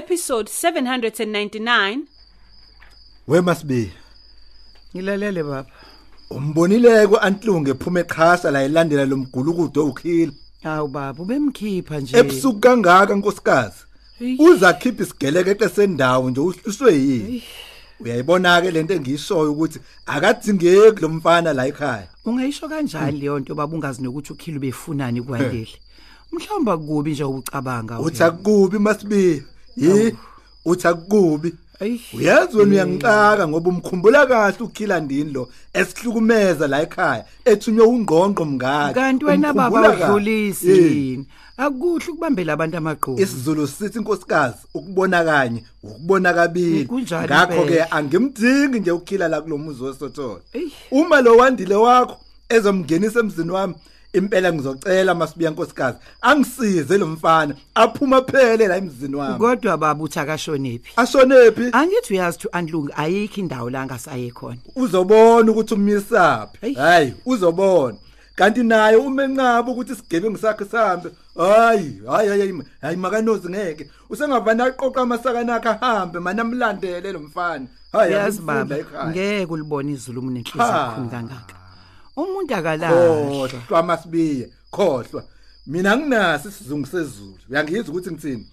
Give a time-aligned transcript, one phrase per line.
[0.00, 2.06] Episode 799
[3.26, 3.92] We must be?
[4.94, 5.66] Ngilalele baba.
[6.30, 10.32] Umbonile kwantlungu ephuma eqhasa la ilandela lomgulukudo ukhila
[10.62, 12.18] hawu baba ubemkhipha nje.
[12.18, 13.76] Ebusuku kangaka nkosikazi?
[14.38, 17.42] Uza khipha isigeleke sendawo nje uhluswe yini
[18.00, 22.08] uyayibona ke lento engiyishoyo ukuthi akadzingeki lo mfana la ekhaya.
[22.24, 25.76] Ungayisho kanjani leyo nto baba ungazi nokuthi ukhilo befunani kwandile?
[26.32, 29.42] Mhlawumbe kubi nje ucabanga uthi akubi masibi
[29.80, 30.16] yi
[30.64, 31.54] uthi akubi.
[31.80, 32.00] Ayi.
[32.14, 38.92] uyazi wena uyangixaka ngoba umkhumbula kahle ukhila ndini lo esihlukumeza la ekhaya ethunywe ungqongqo mngaka
[38.94, 41.26] kanti wena baba udlulisi yini?
[41.56, 43.22] Akukuhle ukubambela abantu amaqhubu.
[43.22, 46.88] isiZulu sithi inkosikazi ukubona kanye ukubona kabili
[47.24, 50.72] ngakho ke angimdingi nje ukhila la kulomuzi wesothola Eyi.
[50.90, 53.74] uma lo wandile wakho ezomngenisa emzini wami
[54.12, 55.98] impela ngizocela masibiya nkosikazi.
[56.20, 59.38] Angisize lo mfana aphuma phele la emzini wami.
[59.38, 60.92] Kodwa baba uthi akashonephi?
[60.96, 61.68] Ashonephi?
[61.72, 64.58] Angithi uyazi to antlungu ayikho indawo la ngasaye khona.
[64.76, 66.58] Uzobona ukuthi umisaphi.
[66.62, 66.74] Eyi.
[66.74, 67.96] hayi uzobona.
[68.36, 71.10] Kanti naye umencaba ukuthi isigebengu sakhe sihambe.
[71.36, 73.90] Hayi hayi hayi hayi makanozi ngeke.
[74.10, 77.66] Usengavana aqoqa amasakana akhe ahambe mana amlandele lo mfana.
[77.92, 79.10] Hayi yazi akufunda baba ekhaya.
[79.10, 80.90] ngeke ulibone izulu munenhliziyo Ha.
[80.92, 81.59] ekhulu kangaka.
[82.24, 83.48] Umuntu akalahle.
[83.48, 85.24] Khohlwa masibiye khohlwa.
[85.66, 87.34] Mina nginaso isizungu sezulu.
[87.50, 88.46] Uyangizwa ukuthi ngithini?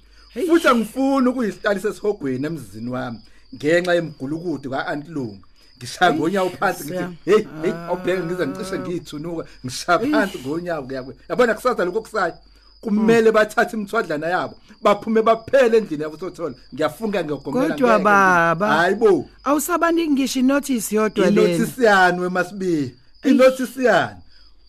[0.48, 3.20] Futhi angifuni ukuyihlalisa esihogweni emzini wami
[3.56, 5.38] ngenxa yemgulukudu kaAntlungu
[5.78, 11.16] ngishaya ngonyawo phansi ngithi Siya- hey hey awubheke ngize ngicishe ngiyithunuka ngishaya phansi ngonyawo kuyakwe
[11.30, 12.34] yabona kusasa lokho kusayo
[12.82, 18.04] kumele bathathe imthwadlana yabo baphume baphele endlini yabusothola ngiyafunga ngiyogomela kodwa ngeke.
[18.04, 24.16] baba hayibo awusabaniki ngisho inotice yodwa lena inothisi yani wemasibi inothisi yani?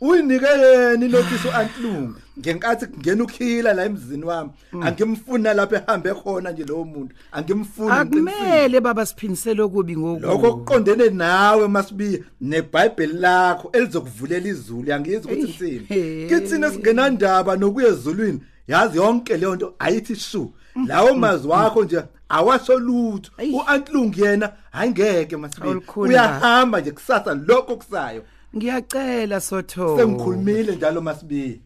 [0.00, 2.14] Uyinike yena inothisi uAntlungu.
[2.38, 4.50] Ngenkathi kungena ukhila la emzini wami
[4.82, 8.30] angimfuna lapha ehambe khona nje lowo muntu angimfuni ngiqinisile.
[8.32, 15.44] akumele baba siphindisele okubi ngoku lokho kuqondene nawe masibi neBhayibheli lakho elizokuvulela izulu yangizwa ukuthi
[15.44, 16.28] ngitsini Hey.
[16.28, 20.52] kithina singenandaba nokuya ezulwini yazi yonke leyo nto ayithi shu.
[20.86, 23.30] Lawo mazwi wakho nje awasho lutho.
[23.38, 23.54] Eyi.
[23.54, 28.22] uAntlungu yena hayingeke masibi Awulikhuni uyahamba nje kusasa lokho kusayo.
[28.56, 31.60] Ngiyacela sotho sengikhulumile njalo masibi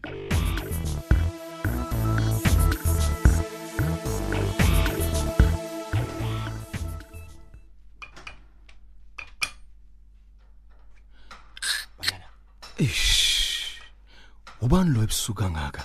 [14.61, 15.83] ubani lo ebusuku kangaka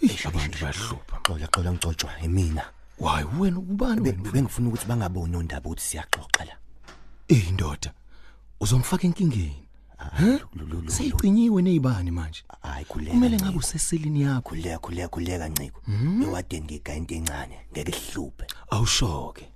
[0.00, 1.16] ish abantu bayahlupha.
[1.24, 2.64] Xola xola ngicotshwa emina
[2.98, 4.30] wayi wena ubani wena?
[4.32, 6.54] bengifuna ukuthi bangaboni ondaba ukuthi siyaxoxa la.
[7.28, 7.90] Eh indoda
[8.60, 9.63] uzomfaka enkingeni.
[10.90, 12.42] Seyiqinyiwe nezibani manje?
[12.62, 13.44] Hayi khuleka kumele Nciko.
[13.50, 14.48] ngabe useselini yakho.
[14.50, 15.80] Khuleka khuleka khuleka nciko.
[16.22, 18.46] Ewadeni ngigaya into encane ngeke sihluphe.
[18.70, 19.48] Awushoke.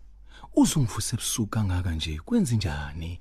[0.57, 3.21] Uzungivuse ebusuku kangaka nje kwenza njani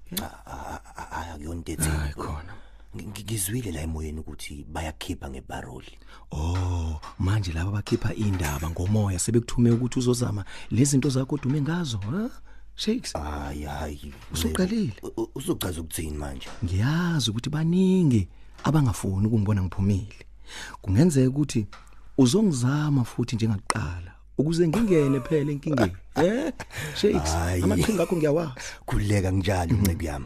[1.32, 2.54] akuyonto hayi ethi khona.
[2.96, 5.98] Ngi- ngizwile la emoyeni ukuthi bayakhipha ngebaroli.
[6.32, 12.30] Oh manje laba bakhipha indaba ngomoya sebekuthume ukuthi uzozama lezinto zakho odume ngazo ha
[12.78, 13.14] shakes.
[13.14, 14.14] Hayi hayi.
[14.34, 14.94] Usuqalile?
[15.36, 16.48] Uzochaza ukuthini manje?
[16.64, 18.28] Ngiyazi ukuthi baningi
[18.64, 20.26] abangafuni ukungibona ngiphumile.
[20.82, 21.68] Kungenzeka ukuthi
[22.18, 25.96] uzongizama futhi njengakuqala ukuze ngingene phela enkingeni.
[26.18, 26.54] Eh?
[26.96, 27.32] Shakes
[27.64, 28.54] amaqhinga akho ngiyawazi.
[28.86, 30.26] Khuleka njalo nciko yami.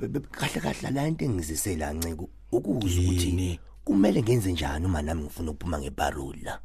[0.00, 3.60] Be- be- kahle kahle la into engizisela nciko ukuzwa ukuthi Yini?
[3.84, 6.60] kumele ngenze njani uma nami ngifuna ukuphuma ngebaroli la?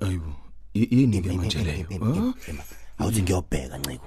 [0.00, 0.32] Ayibo.
[0.76, 2.34] Yini ke manje leyo ha?
[2.98, 4.06] awuthi ngiyobheka nciko.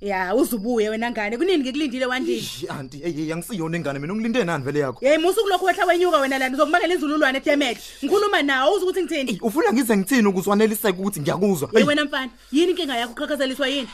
[0.00, 1.36] Ya uzubuye wena ngane.
[1.36, 2.42] Kunini ngikulindile wandile?
[2.68, 4.12] Anti hey angisiyona ingane mina.
[4.12, 4.98] Ungilinde nani vele yakho?
[5.06, 6.54] Yeyi musuku lokhu wehla wenyuka wena lana.
[6.56, 9.38] Uzokubangela inzululwane edemet ngikhuluma nawo uze ukuthi ngithini?
[9.42, 11.70] Ufuna ngize ngithini ukuze waneliseke ukuthi ngiyakuzwa?
[11.72, 13.12] Ye wena mfana yini inkinga yakho?
[13.12, 13.88] Uqhaqhazeliswa yini?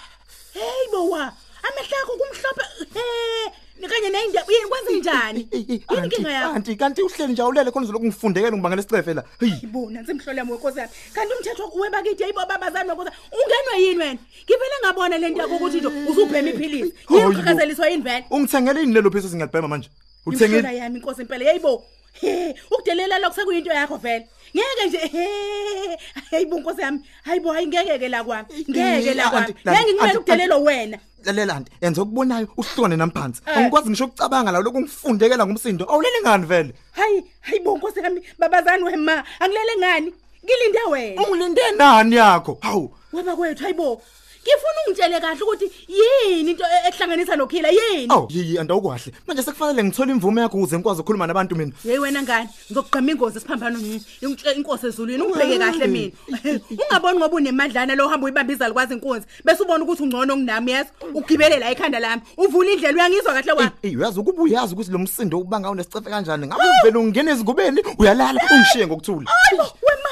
[0.54, 1.32] Heyi bowa.
[1.66, 2.64] Amehlo akho kumhlophe
[2.94, 7.84] he kanye neyindaba yini kwenze njani yini inkinga yakho Kanti kanti uhleli nje awulele khona
[7.84, 9.24] uzoloku ngifundekela ngibangela isicefe la.
[9.40, 9.52] Hey.
[9.62, 10.92] Yibo nansi imhlolo yami wenkosi yami.
[11.14, 13.10] Kanti umthetho webakithi ayibo babazana wenkosi.
[13.32, 14.18] Ungenwe yini wena?
[14.44, 16.92] Ngivele ngabona lento yakho ukuthi nje uzubhema iphilisi.
[17.10, 17.28] Yini Hayibo.
[17.28, 18.24] uqhakazeliswa yini vele?
[18.30, 19.88] Ungithengele ini lelo phisa singiyabhema manje?
[20.26, 21.84] Uthengile yami inkosi impela yayibo.
[22.20, 24.28] He, ukudelela lokho sekuyinto yakho vele.
[24.56, 25.98] Ngeke nje he.
[26.30, 27.00] Hayibo inkosi yami.
[27.24, 28.48] Hayibo hayi ngeke ke la kwami.
[28.70, 29.46] Ngeke la kwami.
[29.46, 30.98] Anti- anti- Ngeke ngimele anti- ukudelelo wena.
[31.24, 33.42] Lalela anti yenza okubonayo uhlone namphansi.
[33.46, 33.58] Eh.
[33.58, 35.84] Angikwazi ngisho ukucabanga la lokhu ngifundekela ngumsindo.
[35.84, 36.74] Awulele ngani vele?
[36.92, 39.24] Hayi, hayibo inkosi yami babazani wema.
[39.40, 40.14] Angilele ngani?
[40.44, 41.22] Ngilinde wena.
[41.22, 42.58] Ungilinde nani yakho?
[42.60, 42.94] Hawu.
[43.12, 44.02] Waba kwethu hayibo.
[44.48, 48.06] Ngifuna ungitshele kahle ukuthi yini into e- ehlanganisa nokhila yini?
[48.08, 49.12] Aw, yiyi andawukwahle.
[49.26, 51.72] Manje sekufanele ngithole imvume yakho ukuze ngikwazi ukukhuluma nabantu mina.
[51.82, 56.12] Hey wena ngani ngizokugqama ingozi siphambano nini ingitshela inkosi ezulwini ungibheke kahle mina
[56.82, 61.58] ungaboni ngoba unemadlana lo uhamba uyibambiza likwazi inkunzi bese ubona ukuthi ungcono kunami yes ugibele
[61.58, 65.38] la ekhanda lami uvula indlela uyangizwa kahle kwami Ey, uyazi ukuba uyazi ukuthi lo msindo
[65.38, 66.46] ubanga unesicefe kanjani.
[66.46, 69.30] Ngabe uvela ungena ezingubeni uyalala ungishiye ngokuthula.
[69.30, 70.08] Hayibo wema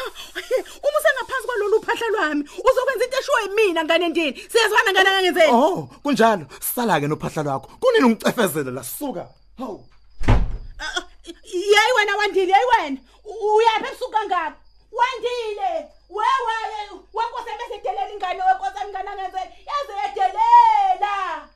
[1.87, 5.89] uma usengaphansi kwalolu phahla lwami uzokwenza into eshiwo yimina ngane ndini siyazwana ngane ngangenzeni Oh,
[6.03, 6.47] kunjalo.
[6.61, 7.69] Sala ke nophahla lwakho.
[7.81, 9.29] Kunini ungicefezela la suka.
[9.59, 9.85] Hawu.
[11.73, 14.57] yayi wena wandile yayi wena uyaphi ebusuku kangaka
[14.93, 15.71] wandile
[16.11, 16.57] wewe
[17.15, 21.49] wenkosi bese edelela ingane wenkosi ngane ngenzeni yaze yedelela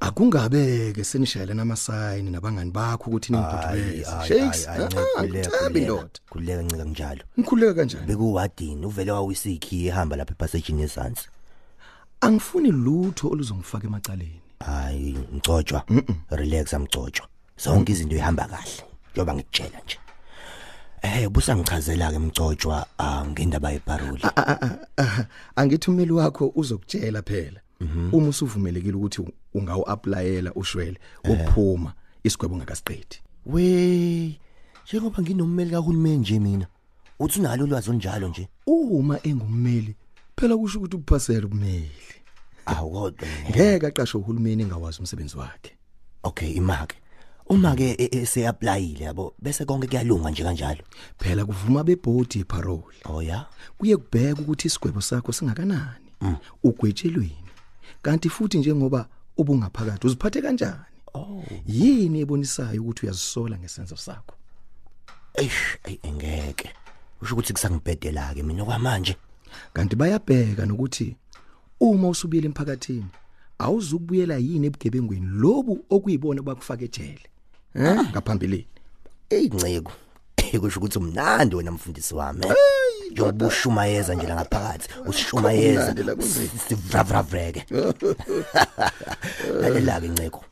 [0.00, 4.10] Akungabeke senishayela namasayini nabangani bakho ukuthi ningiphuthumeleze.
[4.28, 4.68] Shakes.
[5.18, 6.08] Angithabi ndoda.
[6.30, 8.06] kuleka ncika njalo Ngikhuleka kanjani?
[8.06, 11.28] bekuwadini uvele wawisikhi ehamba lapha epassage esansi
[12.20, 14.40] Angifuni lutho oluzongifaka emacaleni.
[14.60, 15.84] hayi ngicotshwa
[16.30, 17.26] relax amcotshwa
[17.64, 18.82] zonke izinto ihamba kahle
[19.14, 19.98] njoba ngikutshela nje
[21.02, 22.86] eh busangichazela ke mcotshwa
[23.30, 25.24] ngendaba yeparoli Ah, ah, ah, ah,
[25.56, 27.60] Angithi umeli wakho uzokutshela phela.
[28.12, 29.22] Uma usuvumelekile ukuthi
[29.54, 31.92] ungawu-applyela ushwele ukuphuma
[32.24, 33.20] isigwebo ungakasiqedi.
[33.46, 34.38] we
[34.86, 36.66] njengoba nginommeli kahulumeni nje mina
[37.18, 39.94] uthi unalo ulwazi onjalo nje Uma engummeli
[40.36, 41.90] phela kusho ukuthi uphasela ubumeli.
[42.66, 45.72] awukodwa Ngeke aqashwe uhulumeni engawazi umsebenzi wakhe.
[46.22, 46.96] okay imake
[47.48, 50.82] uma ke eseapplyile yabo bese konke kuyalunga nje kanjalo
[51.18, 52.96] Phela kuvuma bebhodi parole.
[53.04, 53.46] oh ya
[53.78, 56.10] Kuye kubheka ukuthi isigwebo sakho singakanani.
[56.64, 57.36] Ugwetshelweni.
[58.02, 60.80] Kanti futhi njengoba ubungaphakathi uziphathe kanjani?
[61.14, 64.34] oh Yini ebonisayo ukuthi uyazisola ngesenzo sakho?
[65.34, 66.70] eish ay engeke
[67.22, 69.16] usho ukuthi kusangibhedela ke mina kwamanje
[69.72, 71.16] Kanti bayabheka nokuthi
[71.80, 73.10] uma usubiyela emphakathini
[73.58, 77.26] awuzukubuyela yini ebugebengweni lobu okuyibona bakufaka ejele.
[77.74, 78.66] Eh ngaphambili.
[79.30, 79.92] eyinceko
[80.60, 82.46] kusho ukuthi umnandi wena mfundisi wami
[83.10, 83.12] eh?
[83.12, 86.48] njengoba ushumayeza nje la ngaphakathi ushumayeza Kumnandi la kunzima.
[86.68, 87.64] sivravravreke
[89.60, 90.44] lalela ke nceko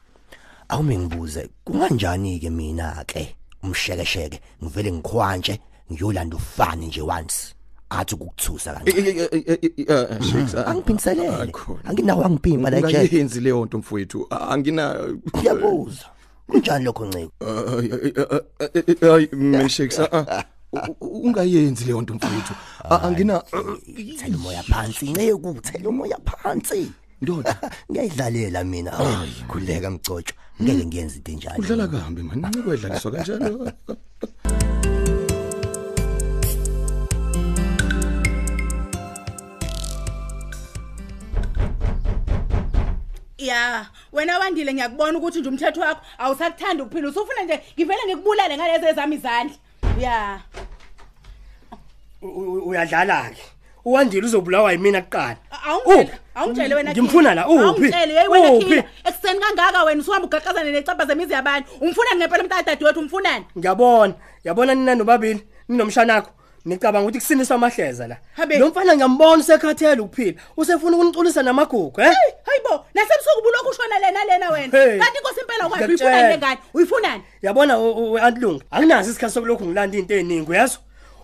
[0.69, 5.61] awume ngibuze kunganjani ke mina ke umshekesheke ngivele ngikhwanje
[5.93, 7.55] ngiyolanda ufani nje once
[7.91, 9.29] athi ukukuthusa kancane
[10.33, 10.55] Shakes.
[10.55, 11.53] angiphindiselele
[11.85, 14.27] anginawo angiphimba la ejele Ungayenzi leyo nto mfowethu.
[14.31, 14.97] Angina
[15.37, 16.05] ngiyabuza
[16.47, 17.33] kunjani lokho nceko
[19.15, 20.00] Ay mina Shakes.
[21.01, 22.55] Ungayenzi leyo nto mfowethu.
[22.91, 23.43] Angina
[24.19, 26.93] thela umoya phansi nceko thela umoya phansi.
[27.23, 27.57] Ndoda.
[27.91, 28.91] ngiyayidlalela mina.
[28.91, 31.59] Hayi, khuleka mcotshwa ngeke ngiyenze into enjalo.
[31.59, 32.39] Udlala kambi man.
[32.39, 33.73] Ncike wedlaliswa kanjalo.
[43.39, 47.09] ya wena wandile ngiyakubona ukuthi nje umthetho wakho awusakuthanda ukuphila.
[47.09, 49.57] Usufuna nje ngivele ngikubulale ngalezi ezami izandla.
[50.00, 50.40] Ya.
[52.67, 53.43] Uyadlala ke
[53.85, 55.37] uwandile uzobulawa yimina kuqala?
[55.67, 57.49] Awungitshele awungitshele wena ngimfuna la.
[57.49, 57.64] Uphi?
[57.64, 58.64] Awungitshele hey wena Uphi?
[58.64, 61.71] khila ekuseni kangaka wena usuhamba ugaqazana necapha zemizi yabantu?
[61.81, 63.45] Umfunani ngempela umntana wethu umfunani?
[63.59, 64.14] Ngiyabona.
[64.45, 66.31] Yabona nina nobabili ninomshanakho
[66.64, 68.17] nicabanga ukuthi kusiniswa amahleza la.
[68.37, 68.59] Habe.
[68.59, 72.14] lo mfana ngiyambona usekhathele ukuphila usefuna ukuniculisa namagugu eh
[72.99, 74.73] hayibo nasebusuku bulokhu ushona lena lena wena.
[75.05, 76.11] Kanti inkosi impela Ngiyakutshela.
[76.11, 77.23] uyifunani lengane uyifunani?
[77.43, 77.75] Yabona
[78.23, 80.81] antlungu anginazi isikhathi sokulokhu ngilanda into eziningi uyazwa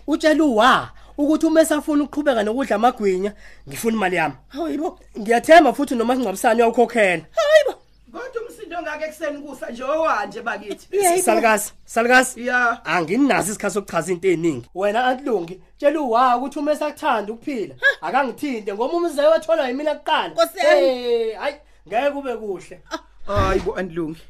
[0.07, 3.33] utshela uwa ukuthi uma esafuna ukuqhubeka nokudla amagwinya
[3.69, 4.35] ngifuna imali yami.
[4.49, 7.23] Hayibo ngiyathemba futhi noma singcwabisani uyawukhokhela.
[7.37, 7.75] Hayibo
[8.15, 10.87] Kodwa umsindo ngake ekseni kusa nje owanje bakithi.
[11.23, 12.85] salikazi salikazi Ya.
[12.85, 18.95] anginazi isikhathi sokuchaza into eziningi wena antlungi tshela uwa ukuthi uma esakuthanda ukuphila akangithinte ngoba
[18.97, 20.87] umze wathola yimina kuqala Nkosi yami.
[20.87, 21.55] Eh, hayi
[21.89, 22.81] ngeke kube kuhle
[23.27, 24.21] Hayibo andilungi.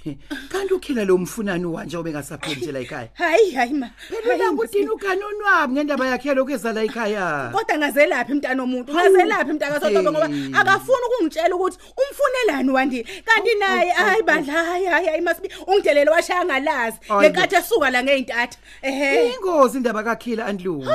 [0.52, 3.08] kanti ukhila lo mfunani wanje obengasapheli nje la ekhaya?
[3.14, 3.90] Hayi hayi ma.
[4.08, 7.50] Phela langa udini uganonwabi ngendaba yakhe lokho eza la ekhaya.
[7.52, 8.92] Kodwa ngazelaphi mntana omuntu?
[8.94, 10.52] Ngazelaphi mntaka sotoba ngoba Hey.
[10.54, 16.44] akafuni ukungitshela ukuthi umfunelani wandile kanti naye hayi bandla hayi hayi hayi masibi ungidelele washaya
[16.44, 16.96] ngalazi.
[17.08, 17.08] Hayi.
[17.08, 17.22] Bo.
[17.22, 19.32] lenkathi esuka la ngeintatha ehe.
[19.32, 20.86] Ingozi indaba kakhila andilungu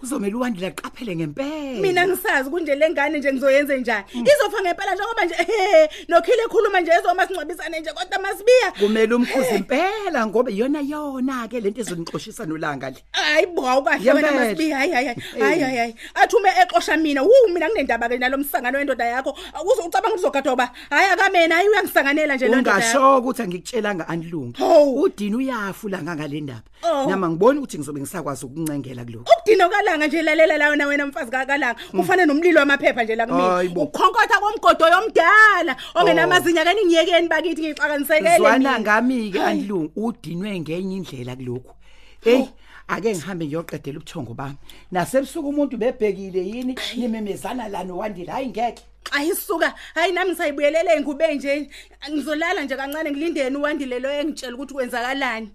[0.00, 1.80] kuzomela uwandile aqaphele ngempela.
[1.80, 4.04] Mina ngisazi kunje lengane nje ngizoyenze njani.
[4.12, 9.54] Izofa ngempela njengoba nje ehe nokhile ekhuluma nje ezoma sincwabisane nje kodwa masibiya kumele umkhuzi
[9.54, 12.96] impela ngoba iyona yona ke lento ezonixoshisa nolanga le.
[13.12, 14.44] Hayi bo awukahle wena Ngempela.
[14.50, 15.20] masibi hayi hayi hayi.
[15.40, 15.94] Hayi hayi hayi.
[16.14, 19.30] Athume exosha mina wu mina kunendaba ke nalomsangano wendoda yakho.
[19.60, 20.70] Ukuze ucabanga ukuzogadwa ba?
[20.90, 22.98] Hayi akamena hayi uyangisanganela nje lo ndoda yakho.
[22.98, 25.02] ungasho ukuthi angikutshelanga andilungi Hawu.
[25.02, 26.62] udini uyafula ngangale ndaba?
[26.84, 27.08] Oh.
[27.10, 31.30] nama ngiboni ukuthi ngizobe ngisakwazi ukuncengela kulokho ukudino kalanga nje lalela lawo na wena mfazi
[31.30, 31.76] kakalanga.
[31.90, 33.32] Kufana nomlilo wamaphepha nje la Mm.
[33.40, 33.82] Hayi kumina bo.
[33.82, 38.38] ukukhonkotha komgodo yomdala ongenamazinya kani ngiyekeni bakithi ngixakanisekele.
[38.44, 38.80] Zwana mina.
[38.80, 39.50] ngami ke Hayi.
[39.50, 41.72] andilungi udinwe ngenye indlela kulokhu.
[42.20, 42.44] Hey
[42.88, 44.56] ake ngihambe ngiyoqedela ubuthongo bami.
[44.92, 46.74] Nasebusuku umuntu bebhekile yini?
[46.96, 48.82] Nimemezana la nowandile hayi ngeke.
[49.10, 51.70] Ayisuka hayi nami ngisayibuyelele engube nje.
[52.10, 55.50] Ngizolala nje kancane ngilindeni uwandile lo engitshela ukuthi kwenzakalani.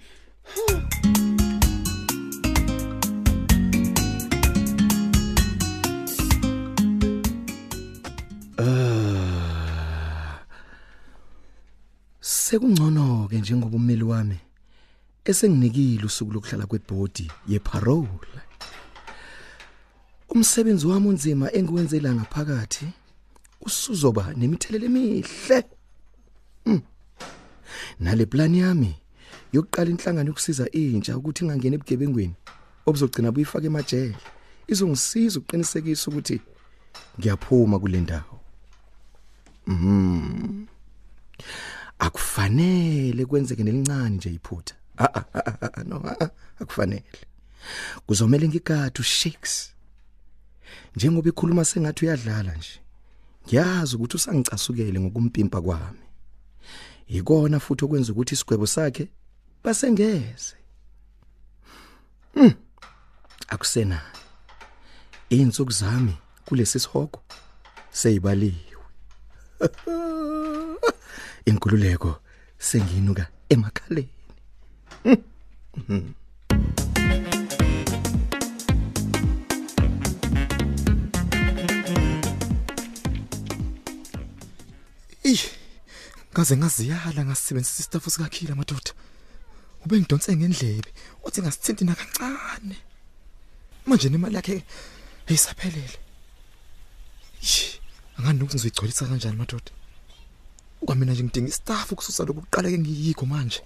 [12.50, 14.38] Sekungcono ke njengoba ummeli wami
[15.26, 18.42] esenginikile usuku lokuhlala kwebhodi yeparole.
[20.30, 22.88] Umsebenzi wami unzima engiwenzela ngaphakathi
[23.62, 25.64] usuzoba nemithelela emihle.
[26.66, 26.82] Mm.
[28.00, 28.96] Nale plan yami
[29.54, 32.36] yokuqala inhlangano yokusiza intsha ukuthi ingangena ebugebengweni
[32.86, 34.18] obuzogcina buyifaka emajele
[34.68, 36.42] izongisiza ukuqinisekisa ukuthi
[37.20, 38.36] ngiyaphuma kule ndawo.
[39.68, 40.66] Mhm.
[42.00, 44.76] Akufanele kwenzeke nelincane nje iphutha.
[44.98, 46.30] Ah ah, ah ah, ah, no ah, ah,
[46.60, 47.04] akufanele.
[48.06, 49.72] Kuzomela ngigade ushakes.
[50.96, 52.80] Njengoba ikhuluma sengathi uyadlala nje
[53.48, 56.00] ngiyazi ukuthi usangicasukele ngokumpimpa kwami.
[57.08, 59.08] Ikona futhi okwenza ukuthi isigwebo sakhe
[59.64, 60.56] basengeze.
[62.36, 62.54] Mm.
[63.48, 64.02] akusena
[65.30, 67.20] insuku zami kulesi sihogo
[67.92, 68.54] seyibaliwe.
[71.50, 72.22] inkululeko
[72.58, 74.10] senginuka emakhaleni.
[85.24, 85.44] Ih.
[86.34, 88.92] Ngaze ngaziyala ngasebenzisa istafu sikakhila madoda.
[89.86, 90.90] Ube ngidonse ngendlebe,
[91.26, 92.78] uthi ngasithinti nakancane.
[93.86, 94.64] Manje nemali yakhe
[95.28, 95.98] ayisaphelele.
[98.18, 99.72] Angani ukuthi ngizoyigcolisa kanjani madoda?
[100.90, 103.62] Kwamina nje ngidinga istafu kususa lokuqala ke ngiyikho manje.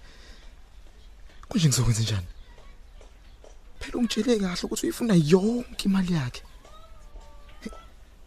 [1.47, 2.27] Konje ngizokwenza njani?
[3.79, 6.43] Phela ungitshele kahle ukuthi uyifuna yonke imali yakhe.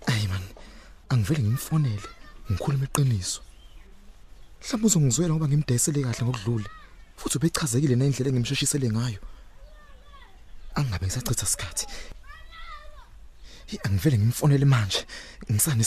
[0.07, 0.45] Ayi man,
[1.13, 2.09] angivele ngimfonele,
[2.49, 3.41] ngikhuluma iqiniso.
[4.61, 6.69] Mhlawumbe uzongizwela ngoba ngimdayisele kahle ngokudlula.
[7.17, 9.21] Futhi ubechazekile nendlela engimsheshisele ngayo.
[10.75, 11.85] Angabe ngisachitha isikhathi.
[13.67, 15.05] Hi angivele ngimfonele manje,
[15.53, 15.85] ngisane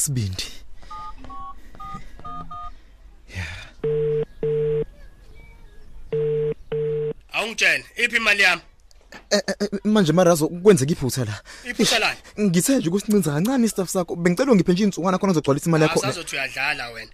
[7.58, 7.84] sibindi.
[7.84, 8.62] Awungitshela iphi imali yami?
[9.32, 11.41] Eh, eh, eh, Manje marazo kwenzeka iphutha la.
[11.70, 12.18] Iphutha lani?
[12.39, 14.15] Ngithe nje ukusincinza kancane istaff sakho.
[14.15, 16.00] Bengicela ungiphe nje insukwana khona uzogcwalisa imali yakho.
[16.00, 17.12] Asazothi uyadlala wena.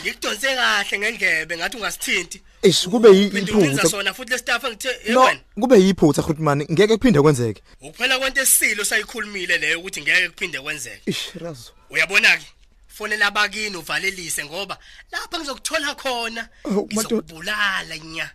[0.00, 2.42] Ngikudonse kahle ngendlebe ngathi ungasithinti.
[2.62, 3.88] Eish kube Phinde uyenza yiphutha.
[3.88, 5.40] sona futhi lesitaff engithe hey No, wena.
[5.60, 7.62] kube yiphutha Khutmani, ngeke kuphinde kwenzeke.
[7.80, 11.02] Ukuphela kwento esilo sayikhulumile leyo ukuthi ngeke kuphinde kwenzeke.
[11.06, 11.72] Ish razo.
[11.90, 12.46] Uyabona ke?
[12.88, 14.78] Fonela abakini uvalelise ngoba
[15.12, 16.48] lapha ngizokuthola khona.
[16.64, 16.86] Oh, madoda.
[16.94, 18.30] Ngizokubulala nya.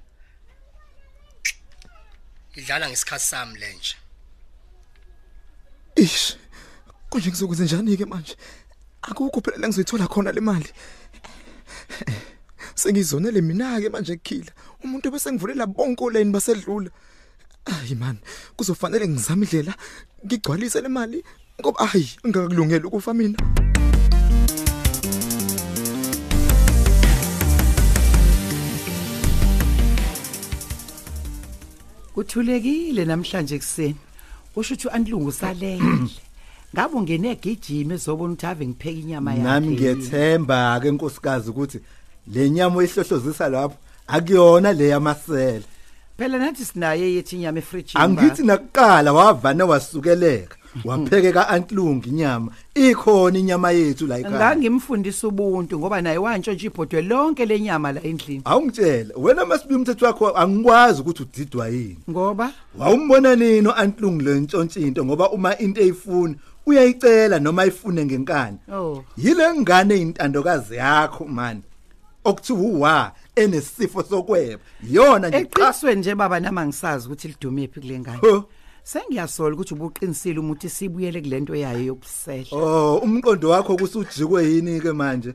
[2.56, 3.96] Idlala ngesikhathi sami lenje.
[5.96, 6.38] Ish.
[7.10, 8.36] Konje ngizokwenza njani ke manje?
[9.02, 10.70] Akukho phela la ngizoyithola khona le mali.
[12.76, 14.52] Sengizonele mina ke manje kukhila.
[14.84, 16.90] Umuntu bese ngivulela bonke oleni basedlula.
[17.66, 18.18] Ayi man,
[18.58, 19.74] kuzofanele ngizame indlela
[20.26, 21.24] ngigcwalise le mali
[21.62, 23.38] ngoba ayi ngakakulungela ukufa mina.
[32.20, 33.96] Kuthulekile namhlanje ekseni
[34.56, 36.10] usho ukuthi andilungu salele.
[36.74, 39.44] Ngabe ungene egijima ezobona ukuthi ave ngipheka inyama yakhe.
[39.44, 41.80] Nami ngiyethemba ke nkosikazi ukuthi
[42.34, 45.68] le nyama oyihlohlozisa lapho akuyona le yamasela.
[46.18, 50.59] Phela nathi sinaye yethi inyama efrijini angithi nakuqala wavane wasukeleka.
[50.86, 52.52] Wapheke kaantlungi inyama.
[52.76, 54.36] Ikhona inyama yethu la ekhaya.
[54.36, 58.42] Ngangimfundisa ubuntu ngoba naye wantshontsha ibhodwe lonke lenyama la endlini.
[58.46, 61.98] Awungitshela wena masibi umthetho wakho angikwazi ukuthi udidwa yini.
[62.10, 62.52] Ngoba?
[62.78, 66.36] Wawumbona nini uantlungi lo ntshontshinto ngoba uma into eyifuna
[66.66, 68.58] uyayicela noma ayifune ngenkani.
[68.74, 69.04] Oh.
[69.18, 71.62] Yile ngane intandokazi yakho man
[72.24, 74.62] okuthiwa uwa enesifo sokweba.
[74.92, 78.20] Yona nje qha eqiniswe nje baba nama ngisazi ukuthi lidume phi kule ngane.
[78.90, 85.34] Sengiyasola ukuthi ubuqinisile umuthi sibuyele kulento yayo yobusela oh umqondo wakho kusujikwe yini ke manje?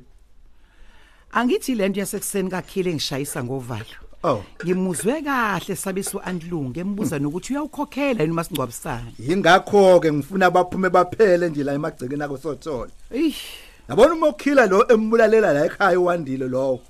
[1.33, 3.97] Angithi lento yasekuseni kakhile ngishayisa ngovalo.
[4.25, 4.43] Oh.
[4.65, 11.65] Ngimuzwe kahle sabiso andlunge embuza nokuthi uyawukhokhela yini masingcwabisana yingakho ke ngifuna baphume baphele nje
[11.65, 13.43] la emagcekeni akho sothola eish.
[13.89, 16.81] Yabona uma ukhila lo embulalela la ekhaya uwandile lowo?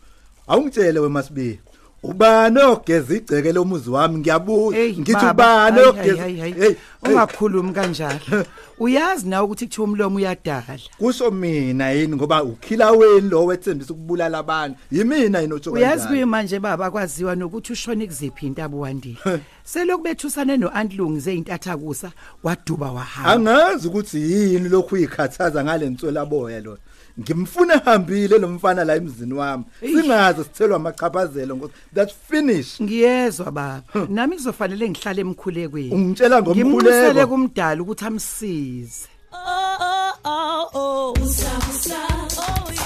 [0.48, 1.60] Awungitshele wemasibi
[2.04, 4.18] ubani ogeza igceke lomuzi wami?
[4.18, 6.74] Ngiyabuza Hey, ngithi baba, ubani hayi, ogeza hayi, hayi, hey hayi.
[7.02, 8.44] hey, ungakhulumi kanjalo
[8.78, 10.78] uyazi nawe ukuthi kuthiwa umlomo uyadala.
[10.98, 12.16] Kusho mina yini?
[12.16, 14.78] Ngoba ukhila weni lo wethembisa ukubulala abantu.
[14.92, 19.16] Yimina yini otsho uyazi kanjalo kuyimanje baba kwaziwa nokuthi ushone kuziphi intaba uwandile
[19.64, 26.78] selokhu bethusane noandlungi zeintathakusa waduba wahamba angazi ukuthi yini lokhu uyikhathaza ngalentswela boya lo
[27.20, 29.64] ngimfuna hambile lo mfana la emzini wami.
[29.80, 32.80] Singaze sithelwa amachaphazelo ngo that's finish.
[32.82, 33.82] Ngiyezwa baba.
[34.08, 39.08] Nami kuzofanele ngihlale emkhulekweni ungitshela ngimkhulekele ngomkhuleko kumdala ukuthi amsize.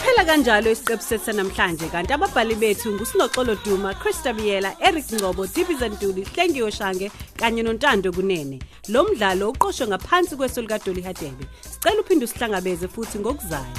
[0.02, 5.92] Phela kanjalo isiqephu sethu namhlanje kanti ababhali bethu nguSinoxolo Duma, Christa Biyela, Eric Ngobo, Dibizan
[5.92, 8.58] Ntuli, Hlengiwe Shange kanye noNtando Kunene.
[8.88, 11.44] Lo mdlalo uqoqwwe ngaphansi kweso lika Dolly Hadebe.
[11.60, 13.74] Sicela uphinde usihlangabeze futhi ngokuzayo.